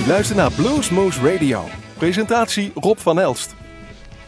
[0.00, 1.68] U luistert naar Bluesmoose Radio.
[1.98, 3.54] Presentatie Rob van Elst.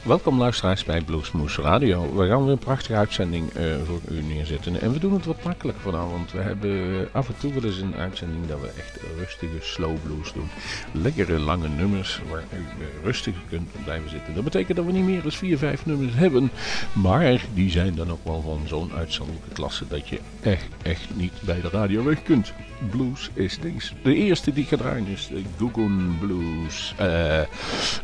[0.03, 2.15] Welkom luisteraars bij Bluesmoose Radio.
[2.17, 4.81] We gaan weer een prachtige uitzending uh, voor u neerzetten.
[4.81, 6.33] En we doen het wat makkelijker vanavond.
[6.33, 10.33] We hebben af en toe wel eens een uitzending dat we echt rustige slow blues
[10.33, 10.49] doen.
[10.93, 12.65] Lekkere lange nummers waar u
[13.05, 14.35] rustig kunt blijven zitten.
[14.35, 16.51] Dat betekent dat we niet meer dan 4, 5 nummers hebben.
[16.93, 21.33] Maar die zijn dan ook wel van zo'n uitzonderlijke klasse dat je echt, echt niet
[21.41, 22.53] bij de radio weg kunt.
[22.91, 23.95] Blues is niks.
[24.03, 27.41] De eerste die draaien is de Google Blues uh,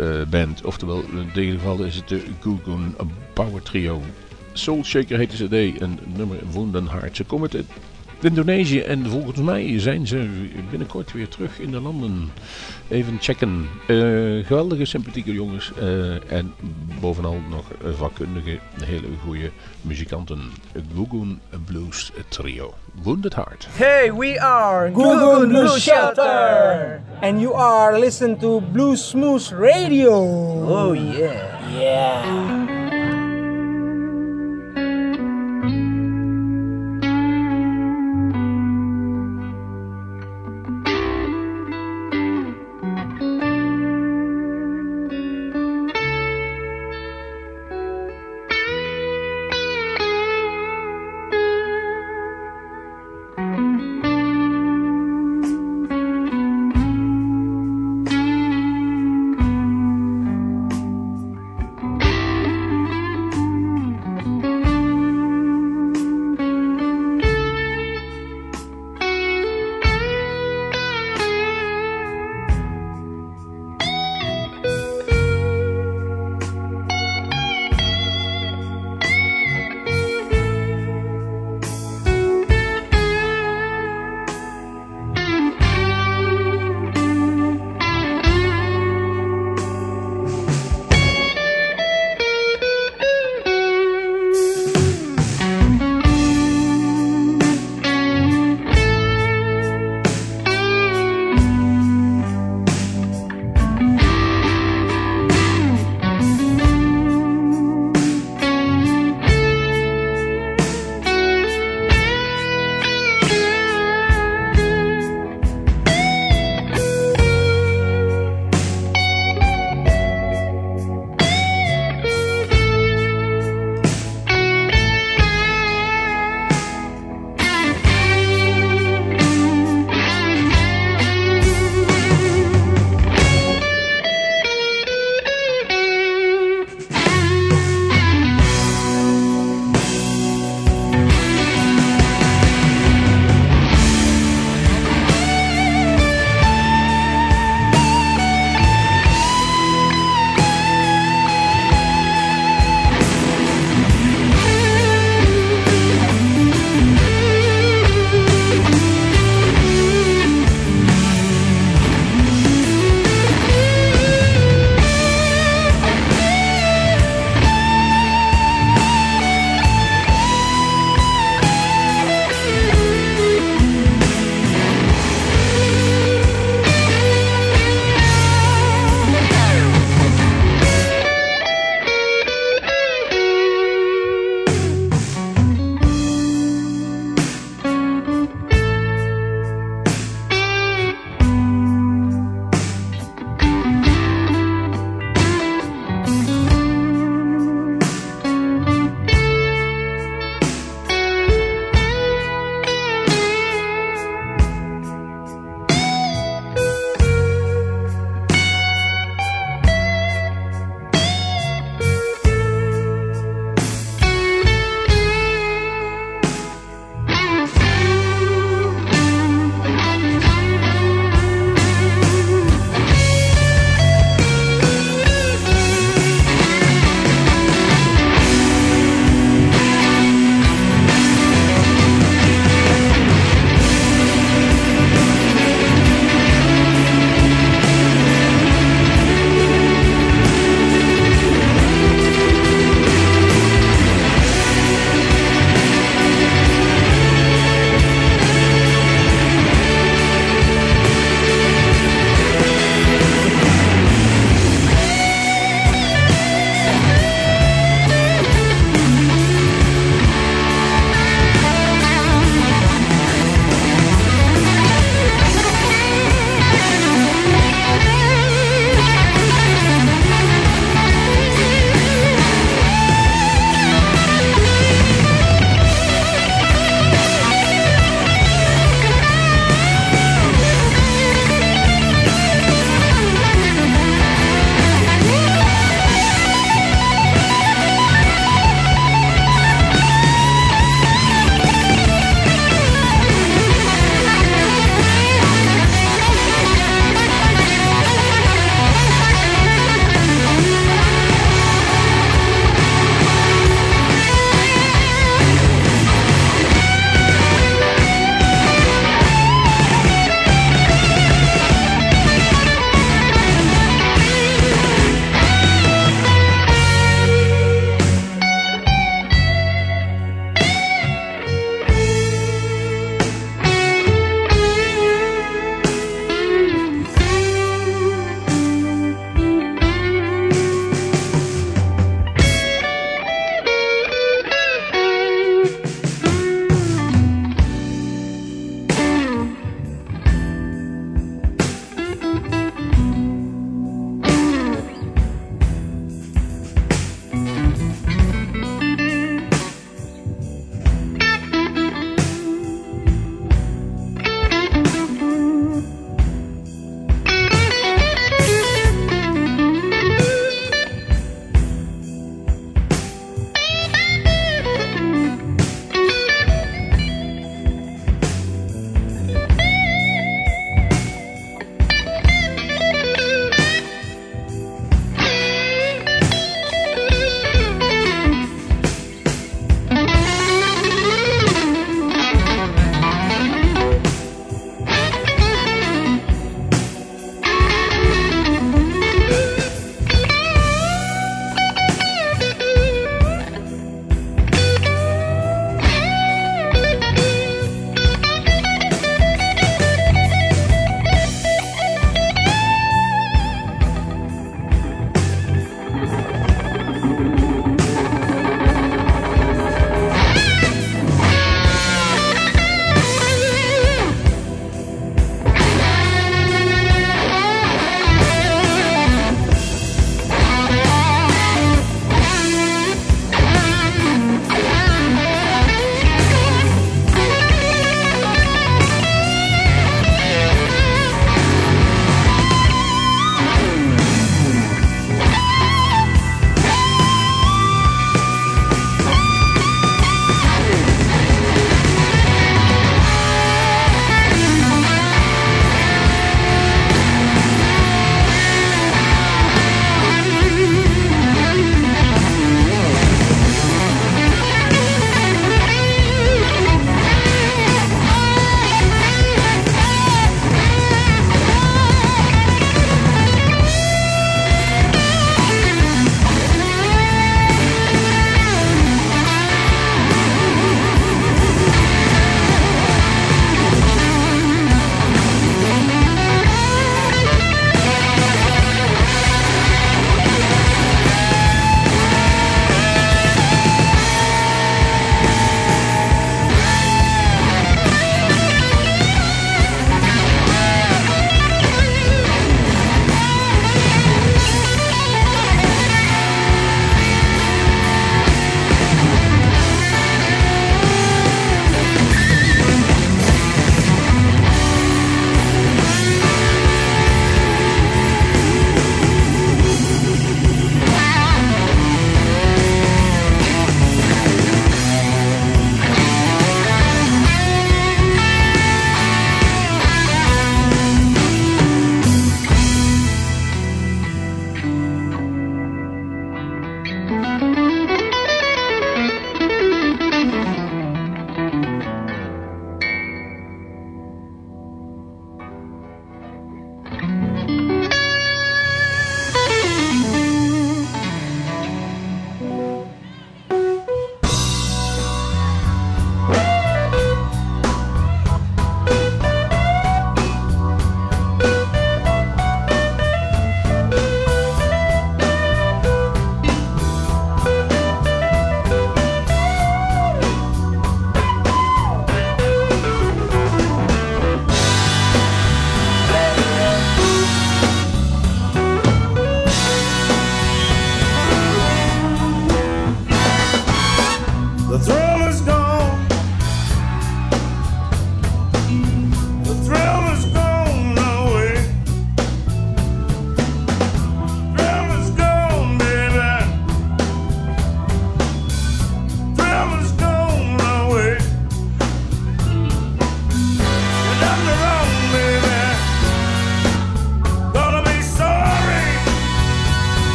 [0.00, 0.64] uh, Band.
[0.64, 2.78] Oftewel, in dit geval is het de Google
[3.32, 4.02] Power Trio.
[4.52, 7.16] Soul Shaker heet de cd en nummer Wondenhart.
[7.16, 7.66] Ze komen uit
[8.24, 10.28] Indonesië en volgens mij zijn ze
[10.70, 12.30] binnenkort weer terug in de landen.
[12.88, 13.68] Even checken.
[13.86, 15.72] Uh, geweldige, sympathieke jongens.
[15.82, 16.54] Uh, en
[17.00, 17.64] bovenal nog
[17.96, 20.40] vakkundige, hele goede muzikanten.
[20.94, 22.74] Google Blues Trio.
[23.02, 23.66] Wounded Heart.
[23.70, 27.00] Hey, we are Google Blues Shelter.
[27.20, 30.12] And you are listening to Blues Smooth Radio.
[30.68, 31.78] Oh yeah.
[31.78, 32.89] Yeah.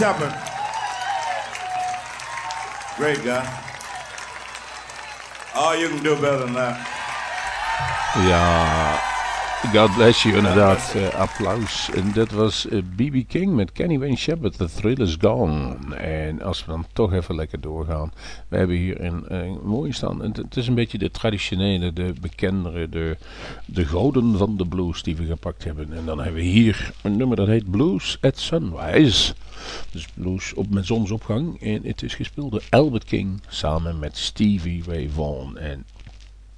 [0.00, 0.32] Shepherd.
[2.96, 3.44] Great guy.
[5.54, 6.80] Oh, you can do better than that.
[8.26, 8.89] Ja,
[9.72, 10.94] God bless you, inderdaad.
[10.96, 11.90] Uh, applaus.
[11.94, 13.14] En dat was B.B.
[13.14, 15.76] Uh, King met Kenny Wayne Shepherd, The Thrill is Gone.
[15.96, 18.12] En als we dan toch even lekker doorgaan.
[18.48, 20.22] We hebben hier een, een mooie staan.
[20.22, 23.16] Het, het, is een beetje de traditionele, de bekendere, de,
[23.64, 25.92] de goden van de blues die we gepakt hebben.
[25.92, 29.34] En dan hebben we hier een nummer dat heet Blues at Sunrise.
[29.90, 31.60] Dus blues op, met zonsopgang.
[31.60, 35.58] En het is gespeeld door Albert King samen met Stevie Ray Vaughan.
[35.58, 35.84] En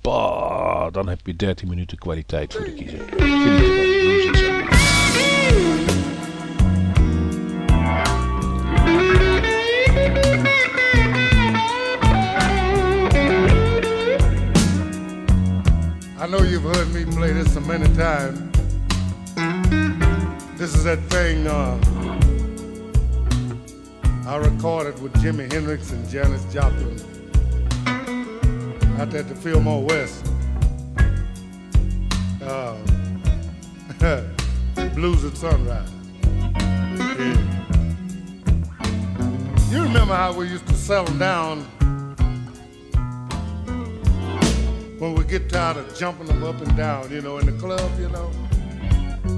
[0.03, 3.01] bah, dan heb je 13 minuten kwaliteit voor de kiezer.
[16.19, 18.39] I know you've heard me play this so many times.
[20.57, 21.77] This is that thing uh,
[24.27, 27.12] I recorded with Jimi Hendrix and Janis Joplin
[29.03, 30.25] out there at the Fillmore West.
[32.41, 32.77] Uh,
[34.95, 35.91] Blues at Sunrise.
[36.95, 37.37] Yeah.
[39.71, 41.63] You remember how we used to settle down
[45.01, 47.91] when we get tired of jumping them up and down, you know, in the club,
[47.99, 48.31] you know?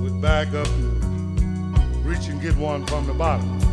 [0.03, 3.64] We'd back up and reach and get one from the bottom.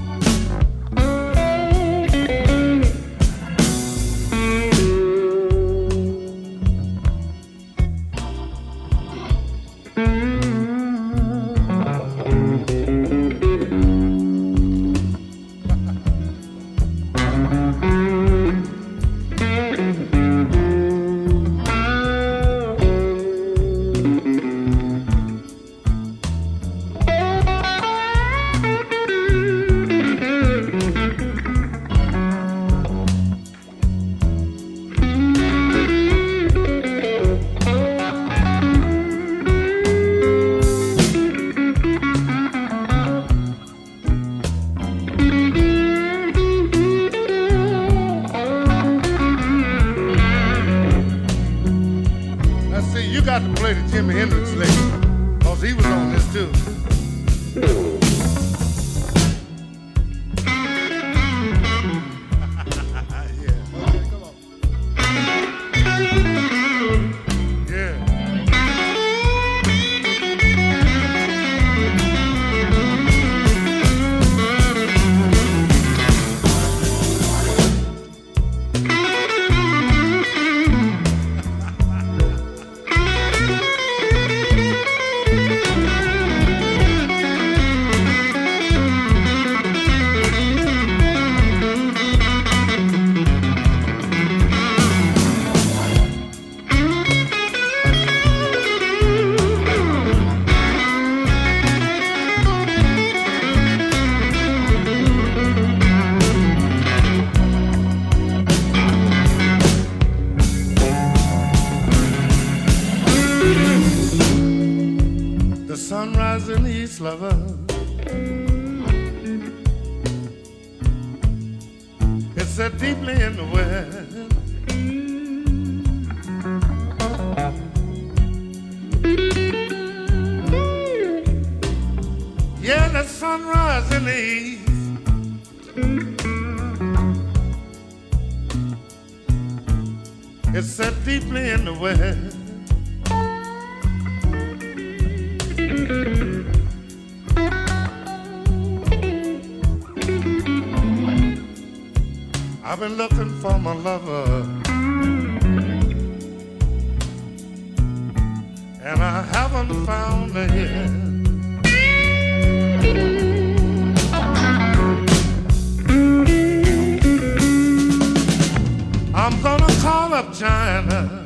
[170.61, 171.25] Carolina.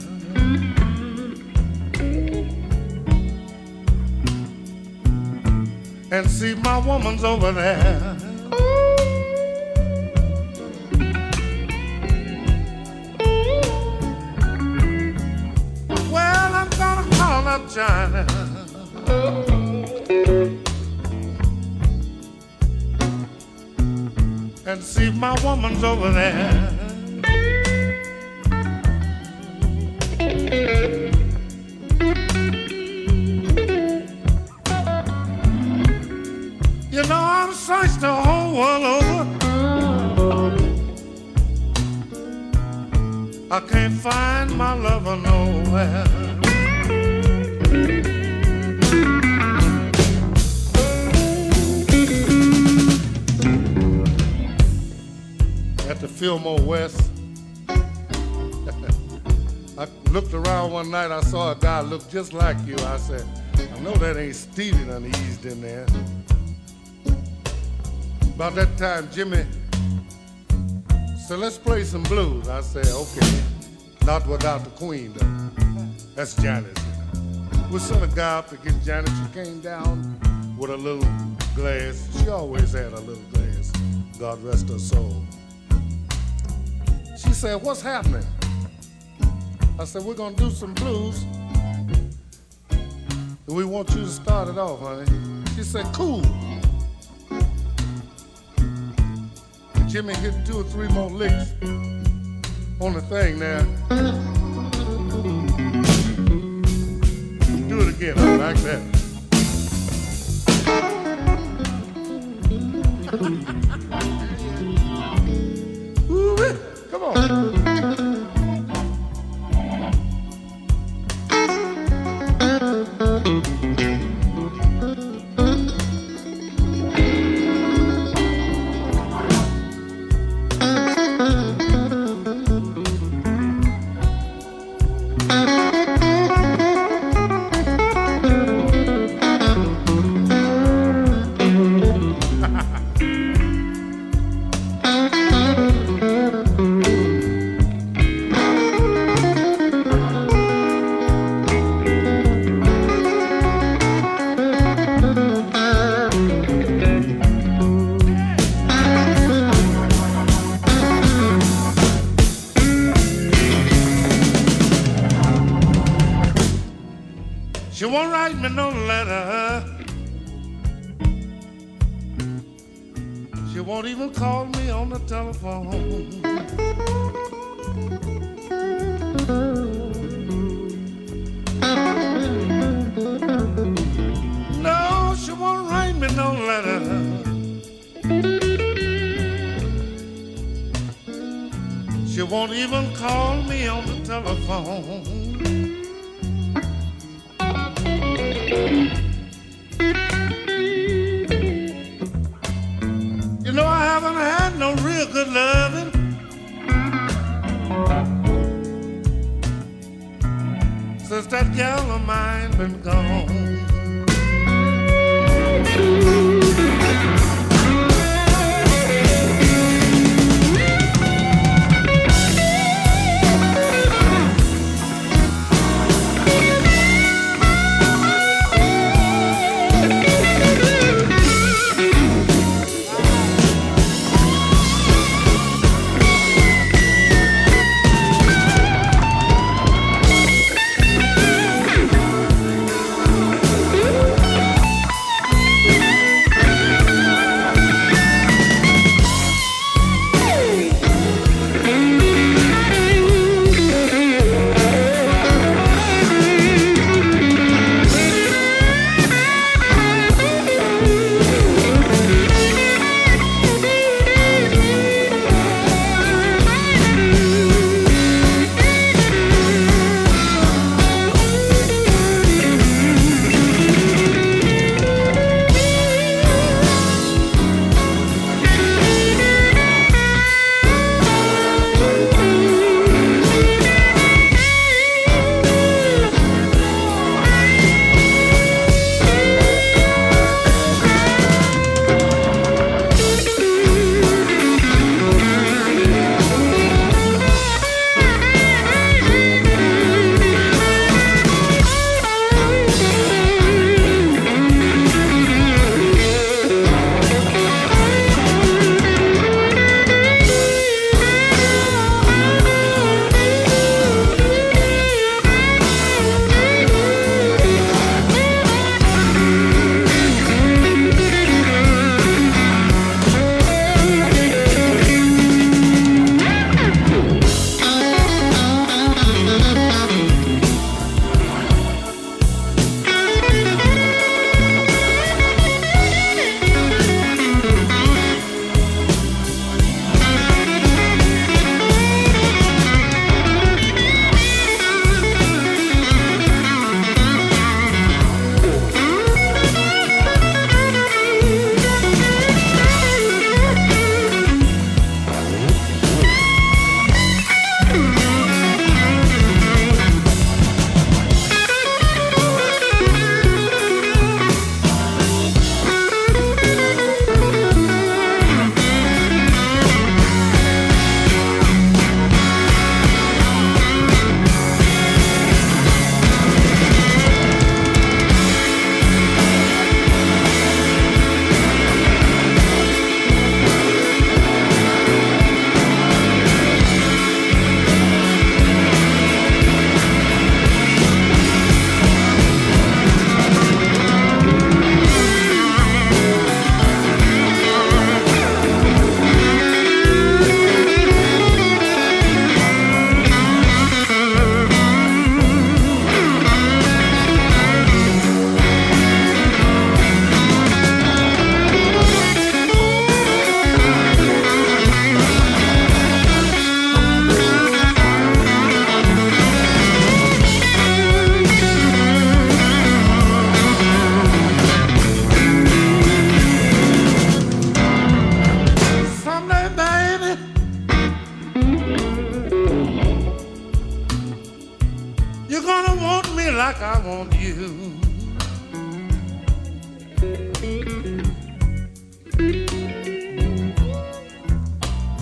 [6.11, 8.17] And see, my woman's over there.
[16.09, 18.25] Well, I'm gonna call up China.
[24.65, 26.74] And see, my woman's over there.
[36.91, 39.25] You know, I've searched the whole world over.
[43.51, 46.05] I can't find my lover nowhere.
[55.89, 57.04] At the Fillmore West,
[59.77, 61.11] I looked around one night.
[61.11, 62.77] I saw a guy look just like you.
[62.77, 63.25] I said,
[63.57, 65.85] I know that ain't Stevie done eased in there.
[68.35, 69.45] About that time, Jimi
[71.17, 72.47] said, let's play some blues.
[72.47, 73.41] I said, okay.
[74.05, 76.05] Not without the queen, though.
[76.15, 76.77] That's Janis.
[77.71, 79.09] We sent a guy up to get Janis.
[79.09, 81.09] She came down with a little
[81.55, 82.07] glass.
[82.17, 83.71] She always had a little glass.
[84.19, 85.25] God rest her soul.
[87.17, 88.23] She said, what's happening?
[89.77, 91.25] I said, we're to do some blues.
[92.69, 95.05] And we want you to start it off, honey.
[95.55, 96.21] She said, cool.
[99.91, 101.51] Jimi hit two or three more licks
[102.79, 103.65] on the thing there.
[107.67, 108.95] Do it again, like that.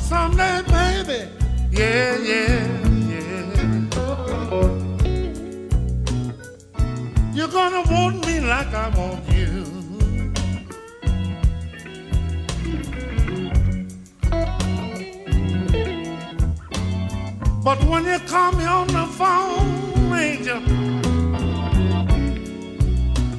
[0.09, 1.29] Someday, baby,
[1.71, 2.67] yeah, yeah,
[3.09, 3.53] yeah.
[7.33, 9.63] You're gonna want me like I want you.
[17.63, 20.61] But when you call me on the phone, Angel,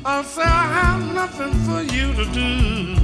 [0.06, 3.03] I'll say I have nothing for you to do.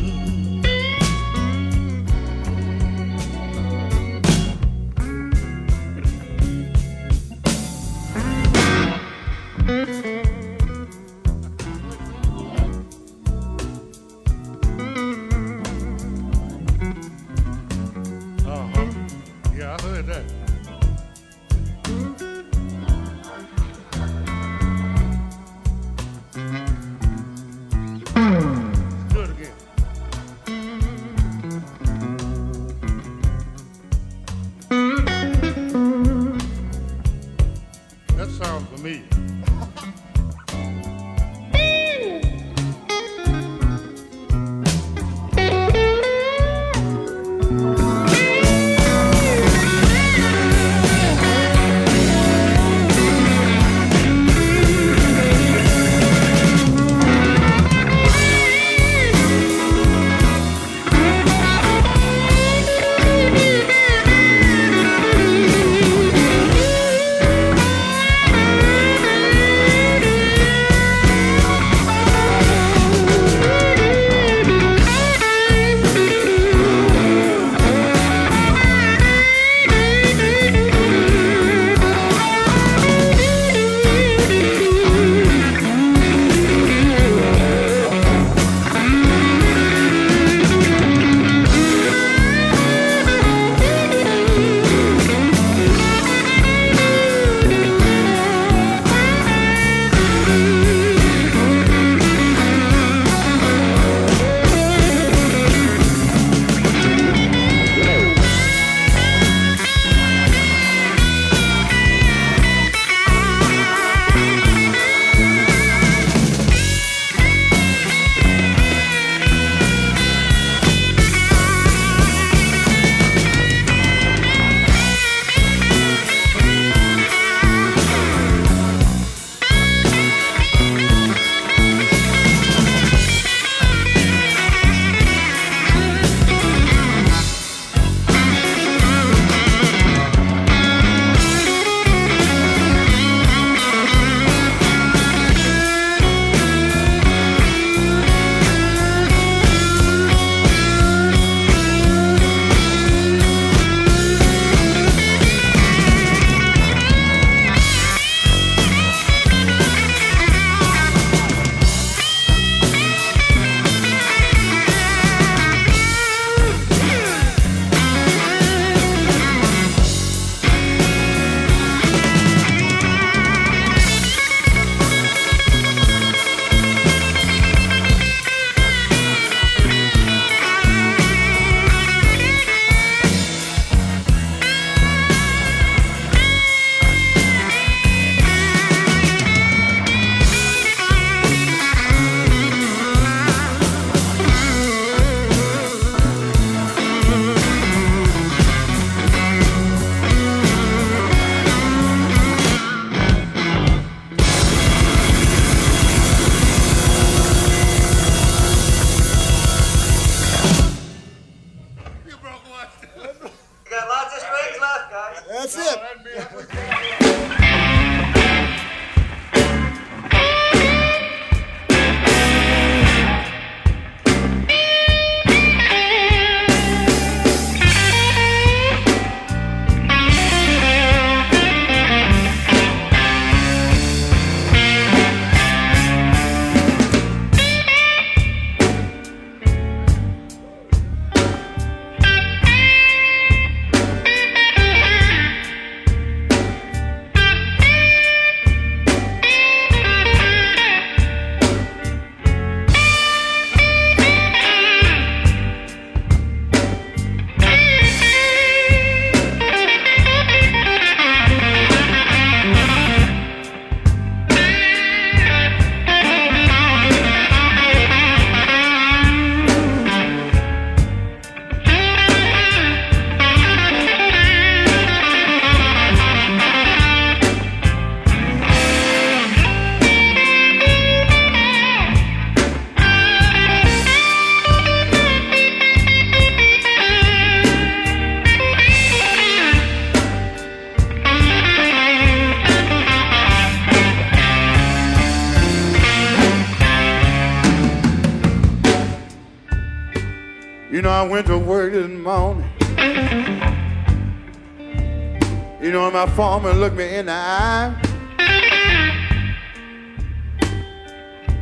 [306.20, 307.74] My foreman looked me in the eye.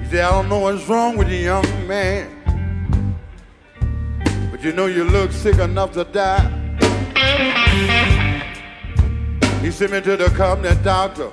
[0.01, 3.17] He said, I don't know what's wrong with you, young man.
[4.53, 6.45] But you know you look sick enough to die.
[9.63, 11.33] He sent me to the company doctor.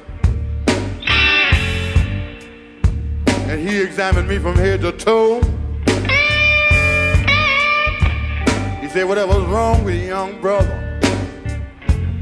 [3.47, 5.39] And he examined me from head to toe.
[8.81, 10.99] He said, whatever's wrong with you, young brother.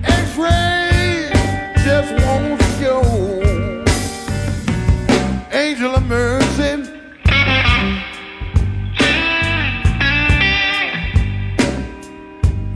[0.03, 0.72] X-ray
[1.83, 3.01] just won't show.
[5.51, 6.89] Angel of mercy.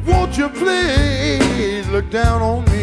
[0.05, 2.76] Won't you please look down on me?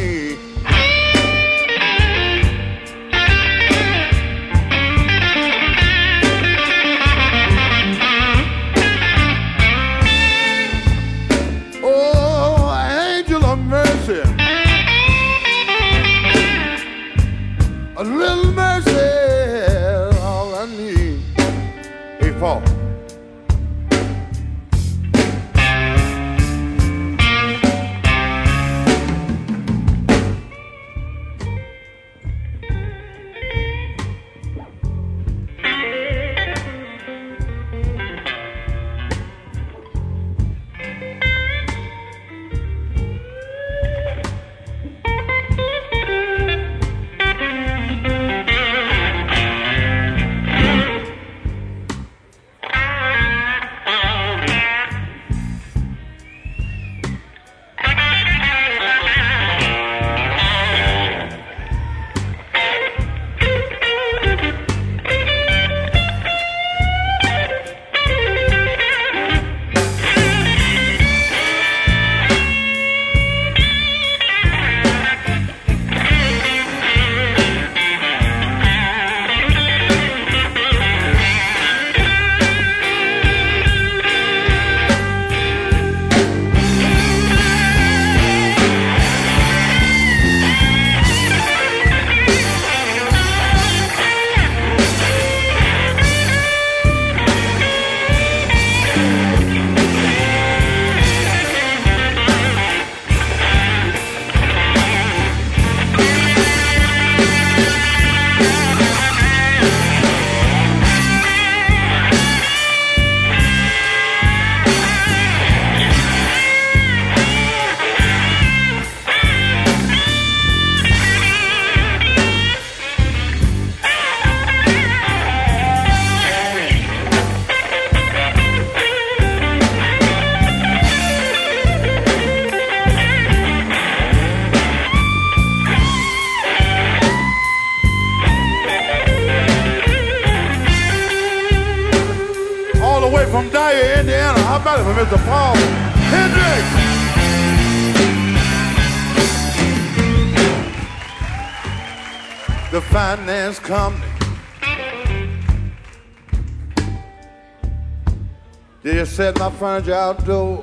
[159.15, 160.61] Set my furniture outdoor.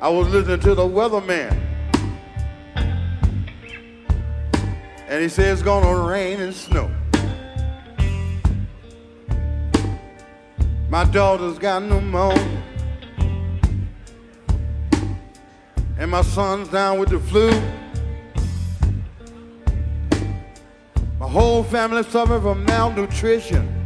[0.00, 1.56] I was listening to the weatherman.
[5.06, 6.90] And he said it's gonna rain and snow.
[10.88, 12.62] My daughter's got pneumonia.
[15.96, 17.52] And my son's down with the flu.
[21.20, 23.77] My whole family suffering from malnutrition.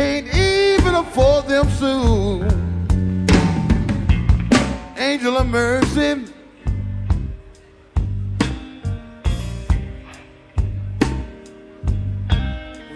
[0.00, 2.40] Can't even afford them soon.
[4.96, 6.24] Angel of mercy.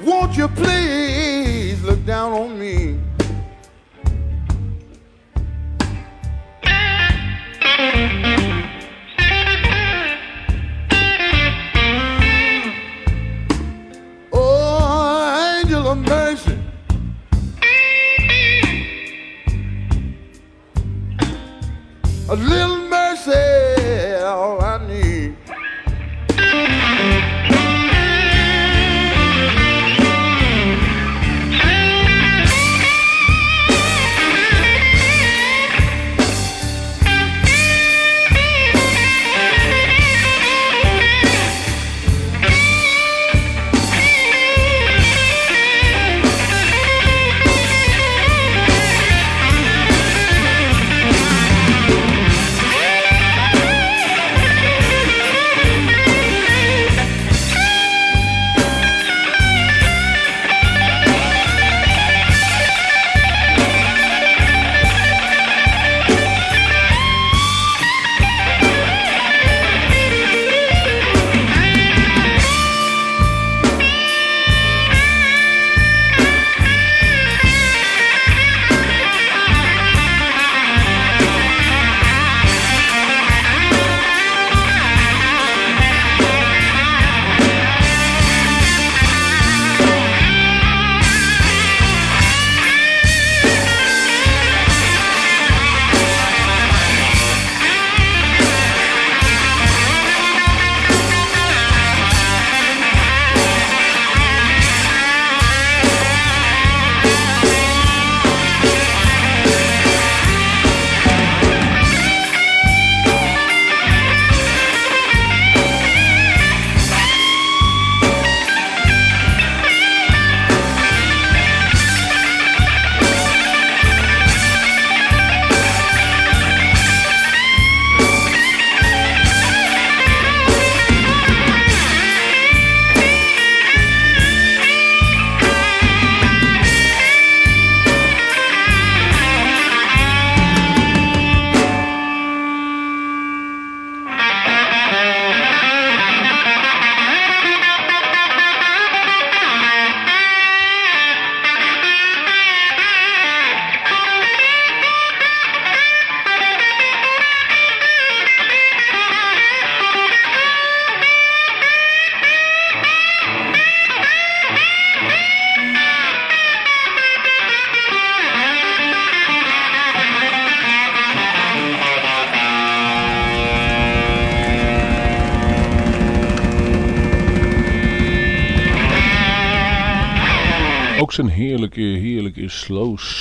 [0.02, 2.98] Won't you please look down on me?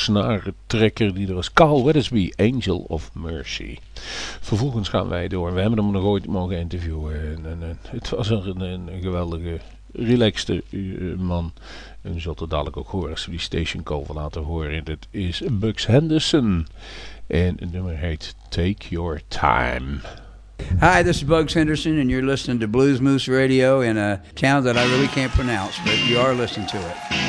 [0.04, 1.54] Slow snare trekker die er was.
[1.54, 3.78] Carl Weathersby, Angel of Mercy.
[4.42, 5.54] Vervolgens gaan wij door.
[5.54, 7.46] We hebben hem nog ooit mogen interviewen.
[7.46, 9.60] En, en, het was een, een, geweldige,
[9.94, 11.54] relaxte uh, man.
[12.02, 14.82] En u zult het dadelijk ook horen als we die station call laten horen.
[14.84, 16.68] Het is Bugs Henderson.
[17.28, 20.00] En het nummer heet Take Your Time.
[20.80, 24.64] Hi, this is Bugs Henderson, and you're listening to Blues Moose Radio in a town
[24.64, 27.23] that I really can't pronounce, but you are listening to it.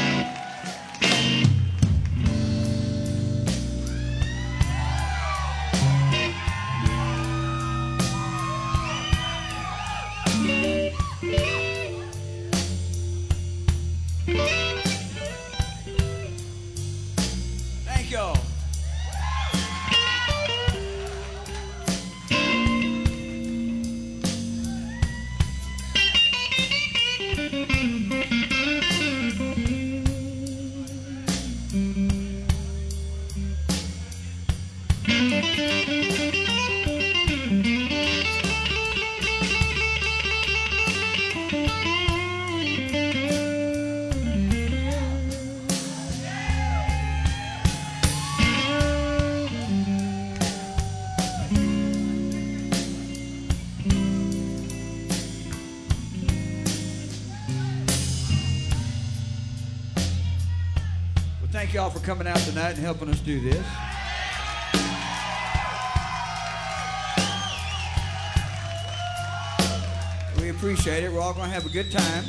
[71.75, 72.25] Good time.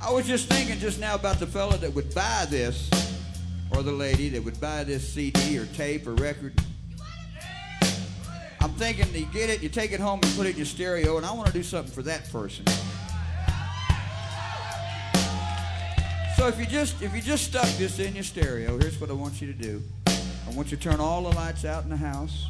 [0.00, 2.88] I was just thinking just now about the fella that would buy this,
[3.76, 6.58] or the lady that would buy this CD or tape or record.
[8.62, 11.18] I'm thinking you get it, you take it home, and put it in your stereo,
[11.18, 12.64] and I want to do something for that person.
[16.38, 19.12] So if you just if you just stuck this in your stereo, here's what I
[19.12, 19.82] want you to do.
[20.06, 22.46] I want you to turn all the lights out in the house.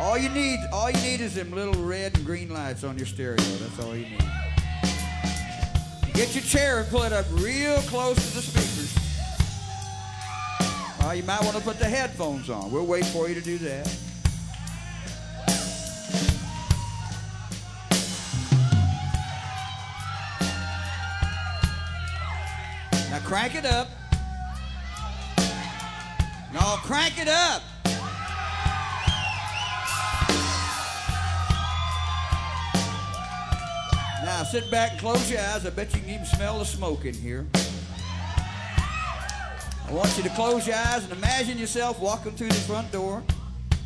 [0.00, 3.06] All you need, all you need is them little red and green lights on your
[3.06, 3.36] stereo.
[3.36, 4.22] That's all you need.
[6.14, 8.94] Get your chair and pull it up real close to the speakers.
[11.04, 12.70] Uh, you might want to put the headphones on.
[12.70, 13.86] We'll wait for you to do that.
[23.10, 23.88] Now crank it up.
[26.52, 27.62] No, crank it up.
[34.48, 35.66] Sit back close your eyes.
[35.66, 37.46] I bet you can even smell the smoke in here.
[39.86, 43.22] I want you to close your eyes and imagine yourself walking through the front door.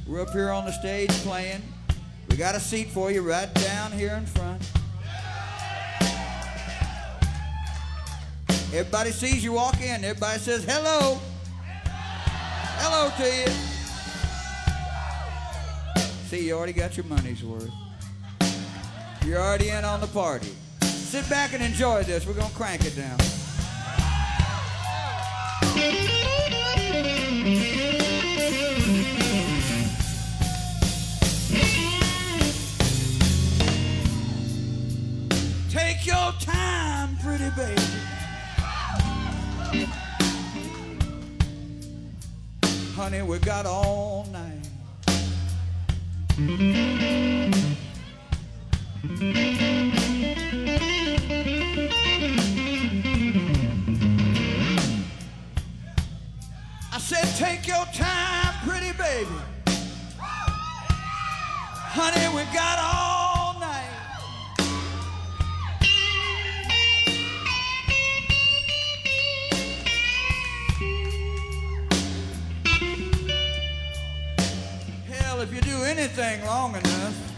[0.06, 1.62] We're up here on the stage playing.
[2.28, 4.62] We got a seat for you right down here in front.
[8.72, 10.04] Everybody sees you walk in.
[10.04, 11.18] Everybody says hello.
[12.78, 13.48] Hello to you.
[16.28, 17.82] See, you already got your money's worth.
[19.24, 20.52] You're already in on the party.
[20.80, 22.26] Sit back and enjoy this.
[22.26, 23.18] We're going to crank it down.
[35.70, 37.80] Take your time, pretty baby.
[42.94, 44.68] Honey, we got all night.
[49.05, 49.09] I
[56.98, 59.26] said, take your time, pretty baby.
[61.90, 63.90] Honey, we got all night.
[75.09, 77.32] Hell, if you do anything long enough,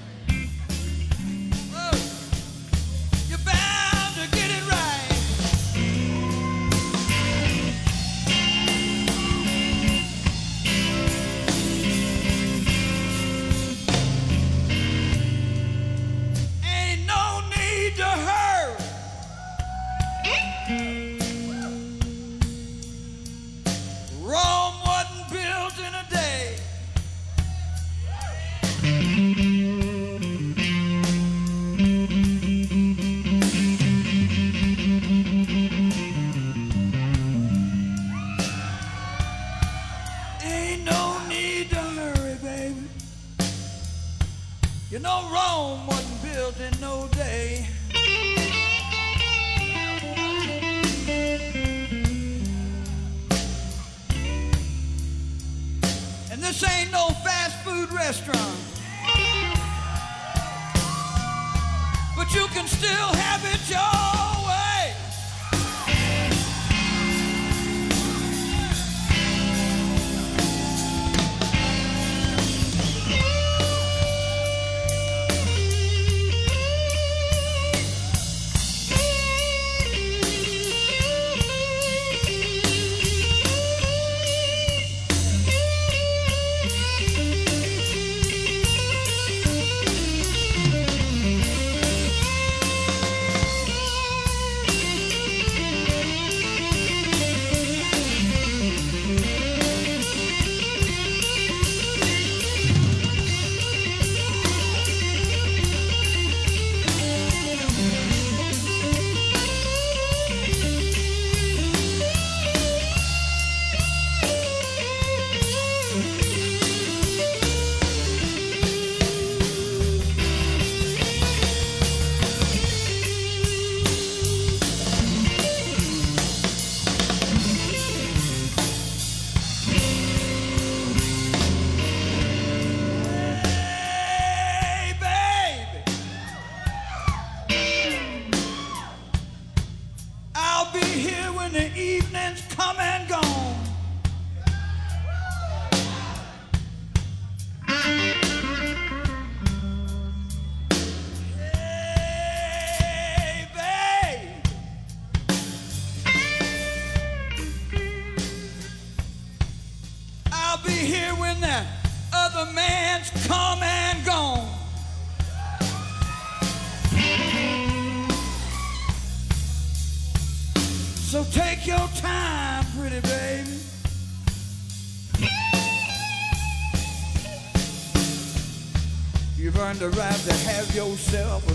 [180.74, 181.53] yourself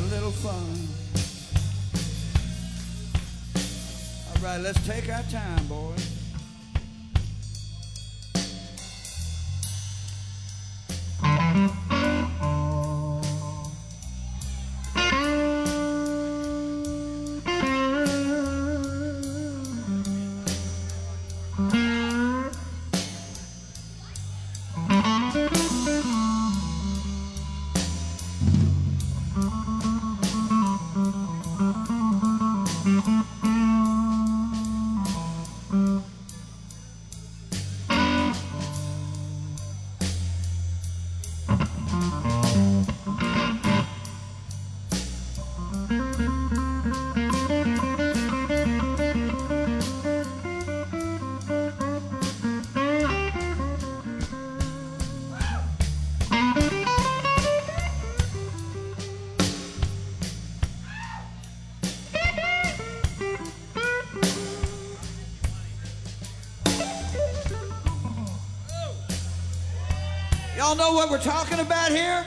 [70.69, 72.23] Y'all know what we're talking about here?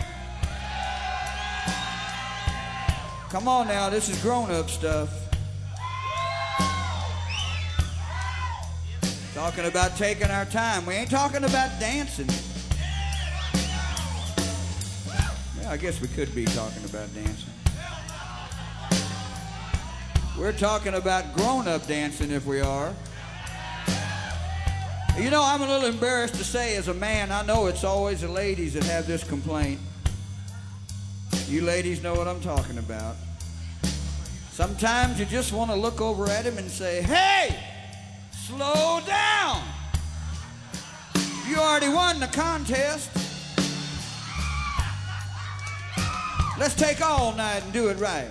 [3.30, 5.10] Come on now, this is grown up stuff.
[9.32, 10.84] Talking about taking our time.
[10.86, 12.26] We ain't talking about dancing.
[15.60, 17.52] Yeah, I guess we could be talking about dancing.
[20.36, 22.92] We're talking about grown up dancing if we are.
[25.18, 28.22] You know, I'm a little embarrassed to say as a man, I know it's always
[28.22, 29.78] the ladies that have this complaint.
[31.48, 33.16] You ladies know what I'm talking about.
[34.52, 37.58] Sometimes you just want to look over at him and say, hey,
[38.32, 39.62] slow down.
[41.46, 43.10] You already won the contest.
[46.58, 48.28] Let's take all night and do it right.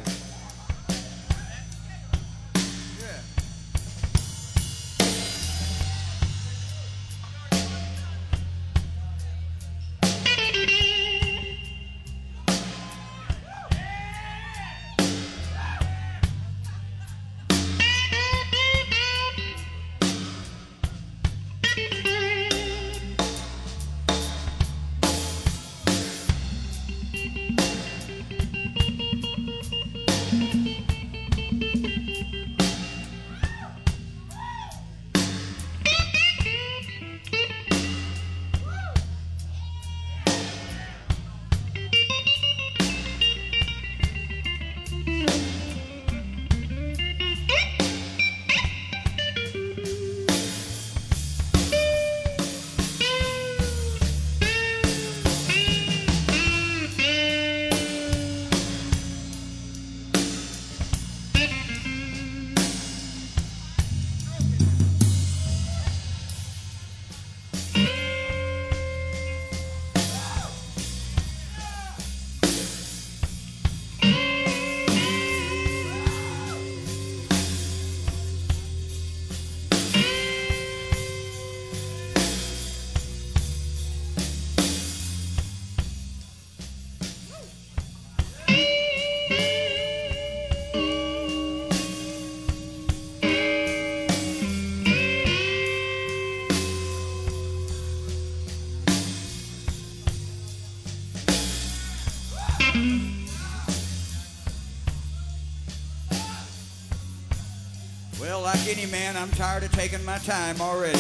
[108.74, 110.98] Man, I'm tired of taking my time already.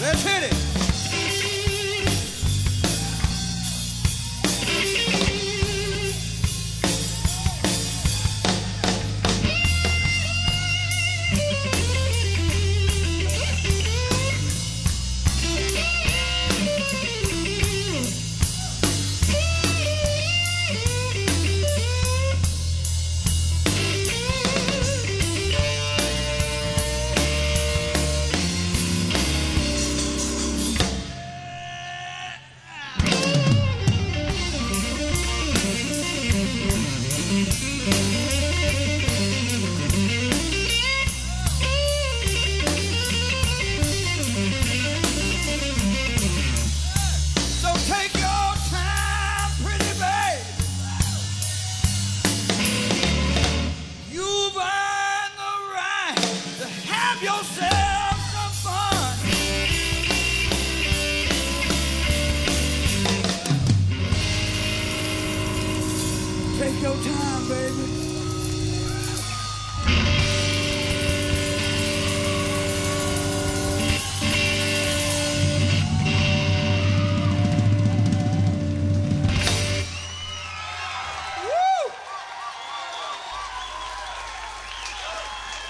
[0.00, 0.63] Let's hit it.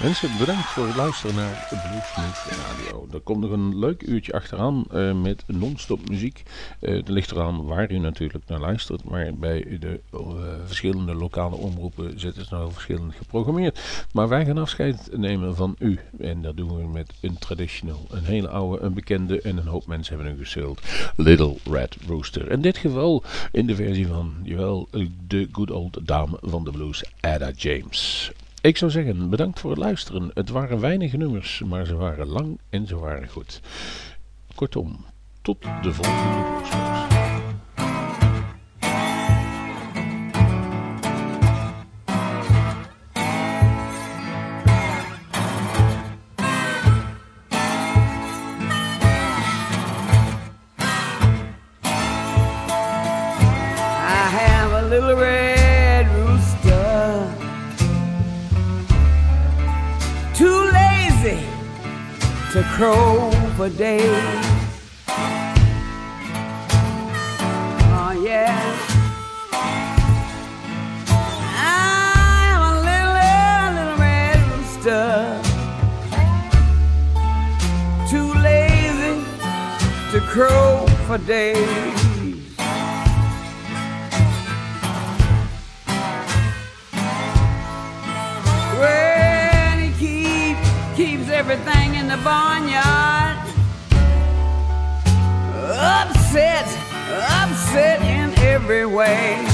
[0.05, 3.09] Mensen, bedankt voor het luisteren naar Bluesmoose Radio.
[3.13, 6.43] Er komt nog een leuk uurtje achteraan eh, met non-stop muziek.
[6.81, 10.21] Eh er ligt eraan waar u natuurlijk naar luistert, maar bij de eh,
[10.65, 14.07] verschillende lokale omroepen zitten ze nou verschillend geprogrammeerd.
[14.13, 15.99] Maar wij gaan afscheid nemen van u.
[16.19, 19.87] En dat doen we met een traditional, een hele oude, een bekende en een hoop
[19.87, 20.81] mensen hebben hem gespeeld.
[21.17, 22.51] Little Red Rooster.
[22.51, 24.89] In dit geval in de versie van, jawel,
[25.27, 28.33] de good old dame van de blues, Ada James.
[28.65, 30.31] Ik zou zeggen, bedankt voor het luisteren.
[30.35, 33.61] Het waren weinige nummers, maar ze waren lang en ze waren goed.
[34.55, 35.05] Kortom,
[35.43, 36.62] tot de volgende
[54.75, 55.54] a little red
[62.55, 64.01] to crow for days.
[67.91, 68.55] Oh yeah.
[71.57, 73.15] I am a little,
[73.75, 75.03] little red rooster,
[78.09, 79.17] too lazy
[80.13, 82.05] to crow for days.
[91.45, 91.84] Everything in
[92.17, 93.39] the barnyard
[95.53, 96.67] upset,
[97.11, 99.54] upset in every way.